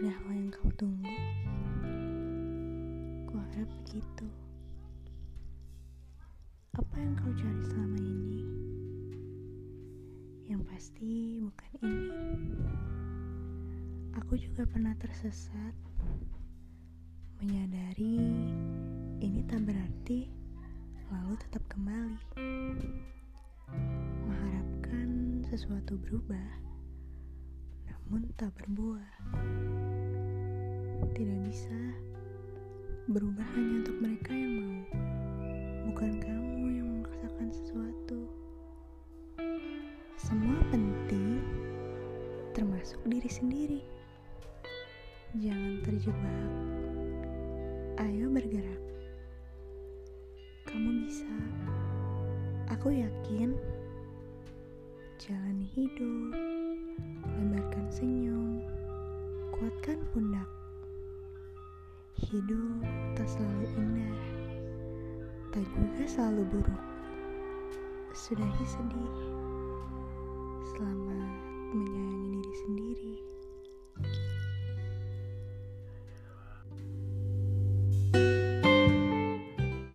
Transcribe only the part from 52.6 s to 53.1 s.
Aku